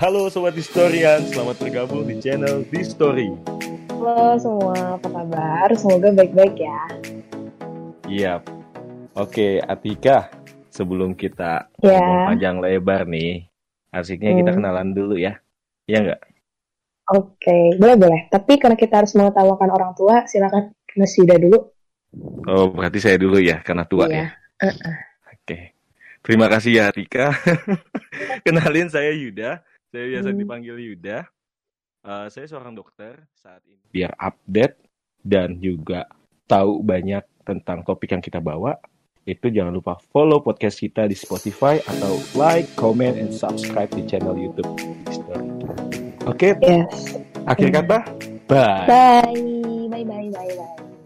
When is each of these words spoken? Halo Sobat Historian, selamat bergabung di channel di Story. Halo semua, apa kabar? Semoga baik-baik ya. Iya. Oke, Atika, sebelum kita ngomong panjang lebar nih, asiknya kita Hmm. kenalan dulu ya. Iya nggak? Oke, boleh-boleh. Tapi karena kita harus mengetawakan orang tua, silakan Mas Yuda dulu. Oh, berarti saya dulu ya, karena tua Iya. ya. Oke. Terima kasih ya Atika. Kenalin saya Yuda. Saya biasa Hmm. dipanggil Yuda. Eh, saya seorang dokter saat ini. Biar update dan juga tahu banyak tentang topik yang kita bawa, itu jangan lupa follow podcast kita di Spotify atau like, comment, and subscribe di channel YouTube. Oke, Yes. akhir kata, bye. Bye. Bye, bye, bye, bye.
Halo 0.00 0.32
Sobat 0.32 0.56
Historian, 0.56 1.20
selamat 1.28 1.60
bergabung 1.60 2.08
di 2.08 2.16
channel 2.16 2.64
di 2.72 2.80
Story. 2.80 3.28
Halo 3.92 4.40
semua, 4.40 4.96
apa 4.96 5.08
kabar? 5.12 5.68
Semoga 5.76 6.08
baik-baik 6.16 6.56
ya. 6.56 6.80
Iya. 8.08 8.34
Oke, 9.12 9.60
Atika, 9.60 10.32
sebelum 10.72 11.12
kita 11.12 11.68
ngomong 11.76 12.32
panjang 12.32 12.56
lebar 12.64 13.04
nih, 13.04 13.44
asiknya 13.92 14.40
kita 14.40 14.50
Hmm. 14.56 14.58
kenalan 14.64 14.88
dulu 14.96 15.20
ya. 15.20 15.36
Iya 15.84 15.98
nggak? 16.08 16.20
Oke, 17.10 17.76
boleh-boleh. 17.76 18.32
Tapi 18.32 18.56
karena 18.56 18.80
kita 18.80 19.04
harus 19.04 19.12
mengetawakan 19.12 19.68
orang 19.68 19.92
tua, 19.92 20.24
silakan 20.24 20.72
Mas 20.96 21.12
Yuda 21.18 21.36
dulu. 21.36 21.58
Oh, 22.48 22.72
berarti 22.72 23.04
saya 23.04 23.20
dulu 23.20 23.36
ya, 23.36 23.60
karena 23.60 23.84
tua 23.84 24.08
Iya. 24.08 24.32
ya. 24.64 24.72
Oke. 25.28 25.76
Terima 26.24 26.48
kasih 26.48 26.72
ya 26.80 26.84
Atika. 26.88 27.36
Kenalin 28.48 28.88
saya 28.88 29.12
Yuda. 29.12 29.60
Saya 29.90 30.04
biasa 30.06 30.28
Hmm. 30.30 30.38
dipanggil 30.38 30.76
Yuda. 30.78 31.18
Eh, 32.00 32.26
saya 32.32 32.46
seorang 32.48 32.72
dokter 32.72 33.18
saat 33.36 33.60
ini. 33.66 33.82
Biar 33.90 34.14
update 34.16 34.78
dan 35.20 35.58
juga 35.58 36.08
tahu 36.46 36.80
banyak 36.80 37.20
tentang 37.44 37.84
topik 37.84 38.14
yang 38.14 38.22
kita 38.22 38.40
bawa, 38.40 38.78
itu 39.28 39.52
jangan 39.52 39.74
lupa 39.74 40.00
follow 40.08 40.40
podcast 40.40 40.80
kita 40.80 41.04
di 41.04 41.12
Spotify 41.12 41.76
atau 41.84 42.16
like, 42.32 42.70
comment, 42.72 43.18
and 43.18 43.34
subscribe 43.34 43.90
di 43.92 44.06
channel 44.08 44.32
YouTube. 44.32 44.70
Oke, 46.24 46.56
Yes. 46.62 47.18
akhir 47.44 47.68
kata, 47.74 47.98
bye. 48.48 48.86
Bye. 48.86 49.36
Bye, 49.90 50.04
bye, 50.06 50.30
bye, 50.30 50.54
bye. 50.56 50.99